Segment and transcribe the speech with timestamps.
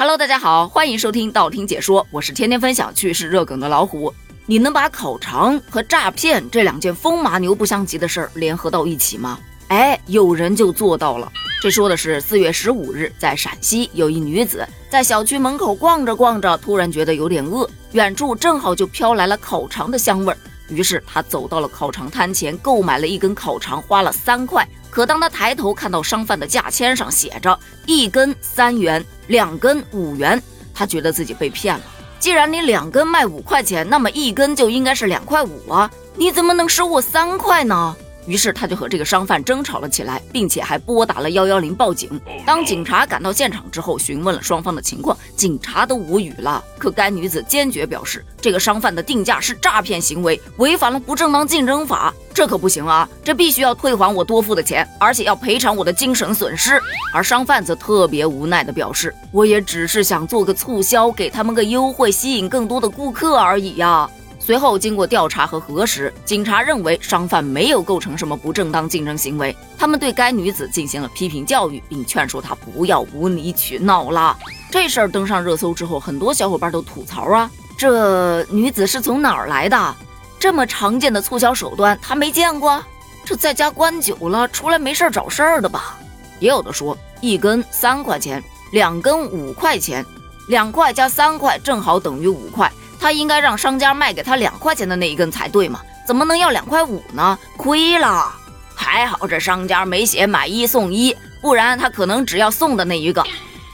[0.00, 4.14] Hello，大家好，欢迎收听道听解说，我是天天分享趣事热梗的老虎。
[4.46, 9.40] 你能把烤肠和诈骗这两件风马牛不相及的事儿联合到一起吗？
[9.66, 11.28] 哎，有人就做到了。
[11.60, 20.38] 这说的是四月十五日，在陕西有一女子在小区门口逛着逛着，突然觉得有点饿，远处正好就飘来了烤肠的香味儿，
[20.68, 24.64] 于是她走到了烤肠摊前，购买了一根烤肠，花了三块。
[24.90, 30.42] 可当他抬头看到商贩的价签上写着一根三元，两根五元，
[30.74, 31.84] 他觉得自己被骗了。
[32.18, 35.88] 既然你两根卖五块钱，那么一根就应该是两块五啊！
[36.16, 37.96] 你怎么能收我三块呢？
[38.28, 42.20] 于是他就和这个商贩争吵了起来，并且还拨打了幺幺零报警。
[42.44, 46.62] 当警察赶到现场之后，询问了双方的情况，警察都无语了。
[46.76, 53.08] 可该女子坚决表示，这个商贩的定价是诈骗行为，违反了不正当竞争法，这可不行啊！
[53.24, 56.78] 这必须要退还我多付的钱，而且要赔偿我的精神损失。
[57.14, 64.08] 而商贩则特别无奈地表示，我也只是想做个促销，给他们个优惠，吸引更多的顾客而已呀。
[64.48, 69.54] 随后，经过调查和核实，警察认为商贩没有构成什么不正当竞争行为。
[69.76, 74.34] 他们对该女子进行了批评教育，并劝说她不要无理取闹了。
[74.70, 79.94] 这事儿登上热搜之后，很多小伙伴都吐槽啊，这女子是从哪儿来的？
[80.38, 82.82] 这么常见的促销手段，她没见过？
[83.26, 85.98] 这在家关久了，出来没事儿找事儿的吧？
[86.40, 90.02] 也有的说，一根三块钱，两根五块钱，
[90.48, 92.72] 两块加三块正好等于五块。
[92.98, 95.80] 他应该让商家卖给他两块钱的那一根才对嘛？
[96.06, 97.38] 怎么能要两块五呢？
[97.56, 98.32] 亏了！
[98.74, 103.24] 还好这商家没写买一送一，不然他可能只要送的那一个。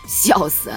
[0.06, 0.72] 笑死！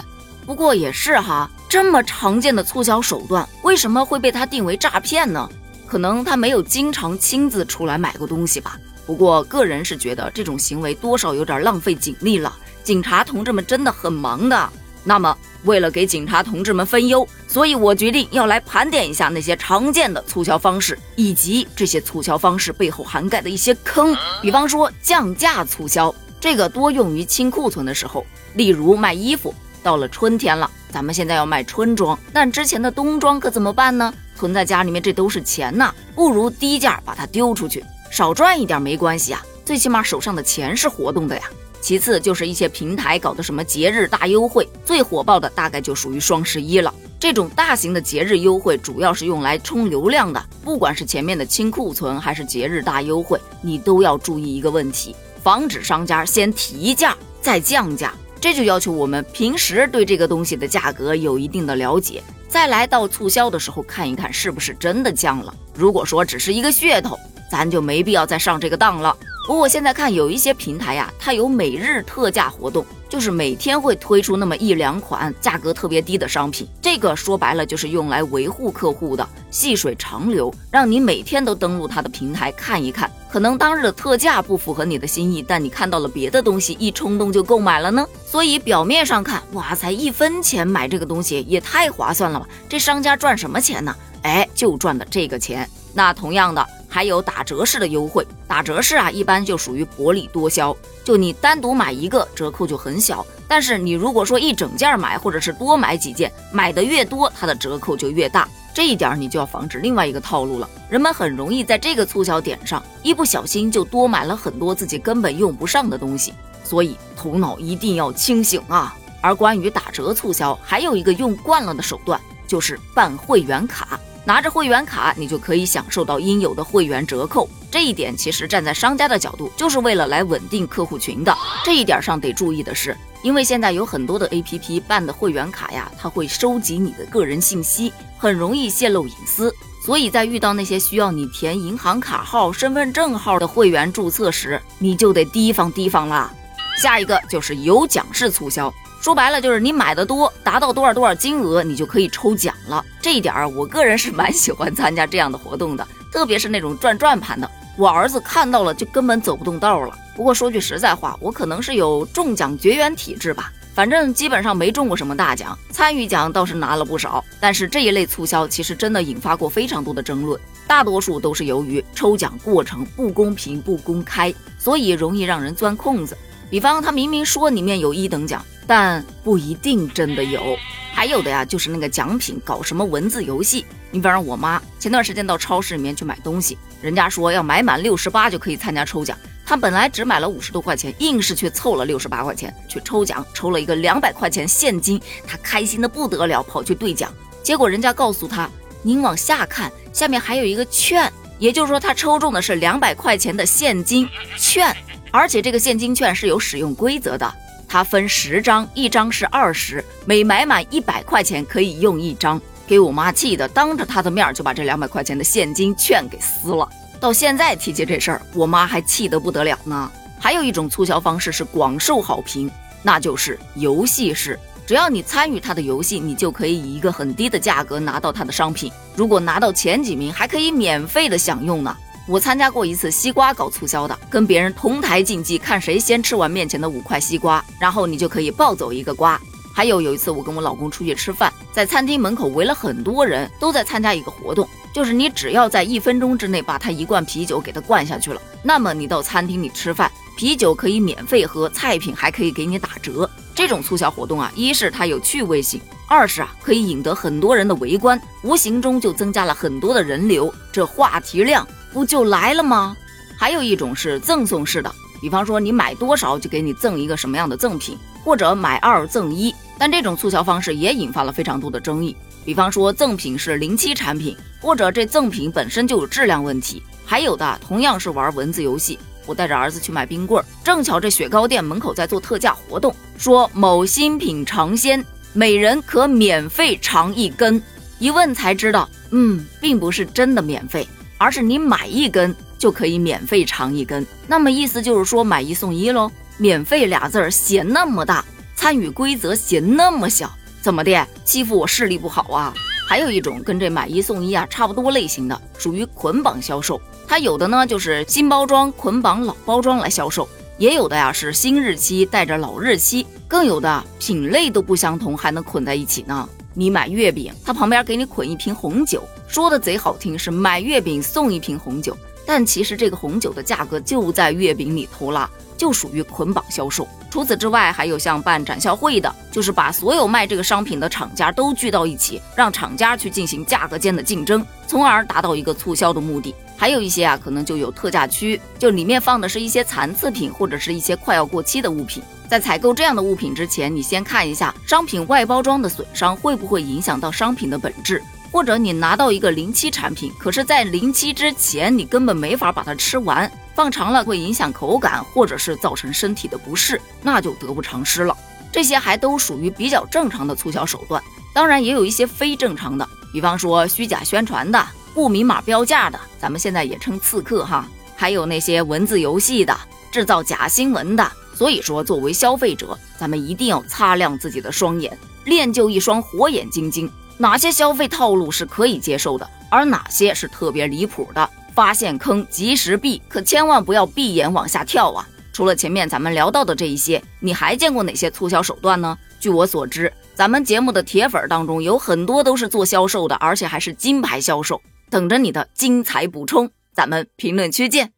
[0.46, 5.50] 不过也是哈，这么常见的促销手段，为什么会被他定为诈骗呢？
[5.86, 8.78] 可能他没有经常亲自出来买过东西吧。
[9.06, 12.54] 不过个人是觉得这种行为多少有点浪费警力了。
[12.84, 14.70] 警察同志们真的很忙的。
[15.08, 15.36] 那么。
[15.64, 24.16] 为了给警察同志们分忧，所以我决定要来盘点一下那些常见的促销方式，以及这些促销方式背后涵盖的一些坑。
[24.42, 29.54] 比方说降价促销，这个多用于清库存的时候，例如卖衣服。
[29.84, 34.14] 到了春天了，咱们现在要卖春装，但之前的冬装可怎么办呢？
[34.36, 41.44] 存在家里面这都是钱呐，不如低价把它丢出去，少赚一点没关系啊，最起码手上的钱是活动的呀。
[41.82, 46.94] 其次就是一些平台搞的什么节日大优惠，最火爆的大概就属于双十一了。
[47.20, 58.14] 这种大型的节日优惠主要是用来冲流量的，不管是前面的清库存还是节日大优惠，你都要注意一个问题，防止商家先提价再降价。
[58.40, 65.52] 这就要求我们平时对这个东西的价格有一定的了解，再来到促销的时候看一看是不是真的降了。
[65.74, 67.18] 如果说只是一个噱头，
[67.50, 69.18] 咱就没必要再上这个当了。
[69.48, 76.68] 不过现在看有一些平台呀，它有每日特价活动，就是每天会推出那么一两款价格特别低的商品。
[76.82, 83.10] 这个说白了就是用来维护客户的，细水长流，让你每天都登录它的平台看一看。
[83.32, 88.06] 可能当日的特价不符合你的心意，但你看到了别的东西，一冲动就购买了呢。
[88.26, 92.46] 所以表面上看，哇才一分钱买这个东西也太划算了吧？
[92.68, 93.96] 这商家赚什么钱呢？
[94.24, 95.70] 哎，就赚的这个钱。
[95.94, 96.68] 那同样的。
[96.98, 100.76] 还有打折式的优惠，打折式啊，一般就属于薄利多销。
[101.04, 108.50] 就你单独买一个，折扣就很小；但是你如果说一整件买，或者是多买几件，买的越多，它的折扣就越大。
[108.74, 116.34] 这一点你就要防止另外一个套路了，人们很容易在这个促销点上一不小心就多买了很多自己根本用不上的东西。
[116.64, 118.98] 所以头脑一定要清醒啊！
[119.22, 124.00] 而关于打折促销，还有一个用惯了的手段，就是办会员卡。
[124.28, 127.48] 拿着会员卡，你就可以享受到应有的会员折扣。
[127.72, 131.34] 这一点其实站在商家的角度，就是为了来稳定客户群的。
[131.64, 132.94] 这一点上得注意的是，
[133.24, 139.50] 因为现在有很多的 APP 办的会员卡呀，它会收集你的个人信息，很容易泄露隐私。
[139.82, 146.30] 所以在遇到那些需要你填银行卡号、身份证号的会员注册时，你就得提防提防啦。
[146.78, 148.74] 下一个就是有奖式促销。
[149.00, 152.84] 说白了就是你买的多，达到多少多少金额，你就可以抽奖了。
[153.00, 159.98] 这一点儿，我个人是蛮喜欢参加这样的活动的，特别是那种转转盘的，我儿子看到了就根本走不动道了。
[160.16, 167.24] 不过说句实在话，我可能是有中奖绝缘体质吧，反正基本上没中过什么大奖，参与奖倒是拿了不少。
[167.40, 176.18] 但是这一类促销其实真的引发过非常多的争论，大多数都是由于抽奖过程不公平不公开，所以容易让人钻空子。
[176.50, 178.44] 比方他明明说里面有一等奖。
[178.70, 180.58] 但不一定真的有，
[180.92, 183.66] 还有的呀，就是那个奖品搞什么文字游戏。
[183.92, 197.10] 你比方我妈前段时间到超市里面去买东西，人家说要买满六十八就可以参加抽奖，她本来只买了五十多块钱，硬是去凑了六十八块钱去抽奖，抽了一个两百块钱现金，她开心的不得了，跑去兑奖。
[197.42, 198.50] 结果人家告诉她，
[198.82, 201.10] 您往下看，下面还有一个券，
[201.40, 204.76] 也就是说她抽中的是两百块钱的现金券，
[205.12, 207.34] 而且这个现金券是有使用规则的，
[207.68, 212.40] 它分十张，一张是二十，每买满一百块钱可以用一张。
[212.68, 216.68] 给我妈气的，当着她的面就把这两百块钱的现金券给撕了。
[217.00, 219.90] 到现在提起这事儿，我妈还气得不得了呢。
[220.20, 222.52] 还有一种促销方式是广受好评，
[222.84, 224.38] 那就是游戏式。
[224.66, 228.70] 只要你参与他的游戏，你就可以以一个很低的价格拿到他的商品。
[228.96, 231.74] 如果拿到前几名，还可以免费的享用呢。
[232.08, 239.20] 我参加过一次西瓜搞促销的，跟别人同台竞技，看谁先吃完面前的五块西瓜，然后你就可以抱走一个瓜。
[239.54, 253.10] 还有有一次，我跟我老公出去吃饭，在餐厅门口围了很多人，都在参加一个活动，就是你只要在一分钟之内把他一罐啤酒给他灌下去了，那么你到餐厅里吃饭，啤酒可以免费喝，菜品还可以给你打折。
[253.36, 261.46] 这种促销活动啊，一是它有趣味性，二是啊可以引得很多人的围观，无形中就增加了很多的人流，这话题量
[261.78, 262.76] 不就来了吗？
[263.16, 271.96] 还有一种是赠送式的，比方说你买多少就给你赠一个什么样的赠品，或者买二赠一，但这种促销方式也引发了非常多的争议。
[272.26, 278.80] 比方说赠品是临期产品，或者这赠品本身就有质量问题，还有的同样是玩文字游戏。
[279.06, 284.84] 我带着儿子去买冰棍儿，正巧这雪糕店门口在做特价活动，说某新品尝鲜，
[285.14, 287.40] 每人可免费尝一根。
[287.78, 290.68] 一问才知道，嗯，并不是真的免费，
[290.98, 293.86] 而是你买一根就可以免费尝一根。
[294.08, 295.92] 那么意思就是说买一送一喽？
[296.18, 298.04] 免费俩字儿写那么大，
[298.36, 300.12] 参与规则写那么小，
[300.42, 300.88] 怎么的？
[301.06, 302.34] 欺负我视力不好啊？
[302.68, 306.60] 还有一种跟这买一送一啊差不多类型的，属于捆绑销售。
[306.88, 310.06] 它有的呢，就是新包装捆绑老包装来销售；
[310.38, 316.10] 也有的呀是新日期带着老日期；更有的品类都不相同，还能捆在一起呢。
[316.34, 321.76] 你买月饼，它旁边给你捆一瓶红酒，说的贼好听，是买月饼送一瓶红酒，
[322.06, 326.68] 但其实这个红酒的价格就在月饼里头了，就属于捆绑销售。
[326.90, 336.14] 除此之外，还有像办展销会的，就是把所有卖这个商品的厂家都聚到一起，让厂家去进行价格间的竞争，从而达到一个促销的目的。
[336.36, 341.82] 还有一些啊，可能就有特价区，就里面放的是一些残次品或者是一些快要过期的物品。
[342.08, 357.96] 在采购这样的物品之前，你先看一下商品外包装的损伤会不会影响到商品的本质，或者你拿到一个临期产品，可是，在临期之前你根本没法把它吃完，放长了会影响口感，或者是造成身体的不适，那就得不偿失了。
[358.32, 360.82] 这些还都属于比较正常的促销手段，
[361.14, 364.48] 当然也有一些非正常的，比方说虚假宣传的。
[364.74, 369.36] 不明码标价的，咱们现在也称刺客哈，还有那些文字游戏的，
[369.72, 370.92] 制造假新闻的。
[371.16, 384.88] 所以说，作为消费者，咱们一定要擦亮自己的双眼，练就一双火眼金睛，哪些消费套路是可以接受的，而哪些是特别离谱的，发现坑及时避，可千万不要闭眼往下跳啊！
[385.14, 388.78] 除了前面咱们聊到的这一些，你还见过哪些促销手段呢？
[389.00, 394.42] 据我所知，咱们节目的铁粉当中有很多都是做销售的，而且还是金牌销售。
[394.70, 397.77] 等着你的精彩补充，咱们评论区见。